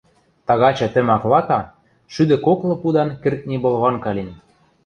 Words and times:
тагачы 0.47 0.87
тӹ 0.93 0.99
маклака 1.09 1.59
шӱдӹ 2.13 2.37
коклы 2.45 2.75
пудан 2.81 3.09
кӹртни 3.21 3.55
болванка 3.63 4.11
лин. 4.17 4.29